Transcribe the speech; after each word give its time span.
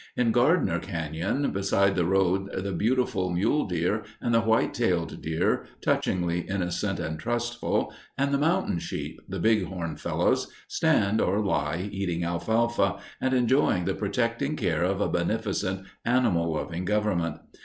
In 0.17 0.31
Gardiner 0.31 0.79
Cañon 0.79 1.53
beside 1.53 1.93
the 1.95 2.05
road 2.07 2.49
the 2.51 2.71
beautiful 2.71 3.29
mule 3.29 3.67
deer 3.67 4.03
and 4.19 4.33
the 4.33 4.41
white 4.41 4.73
tailed 4.73 5.21
deer, 5.21 5.67
touchingly 5.79 6.39
innocent 6.49 6.99
and 6.99 7.19
trustful, 7.19 7.93
and 8.17 8.33
the 8.33 8.39
mountain 8.39 8.79
sheep 8.79 9.21
the 9.29 9.37
big 9.39 9.65
horn 9.65 9.95
fellows 9.95 10.47
stand 10.67 11.21
or 11.21 11.39
lie, 11.45 11.87
eating 11.91 12.23
alfalfa, 12.23 12.97
and 13.21 13.35
enjoying 13.35 13.85
the 13.85 13.93
protecting 13.93 14.55
care 14.55 14.81
of 14.81 15.01
a 15.01 15.07
beneficent, 15.07 15.85
animal 16.03 16.51
loving 16.51 16.83
government. 16.83 17.37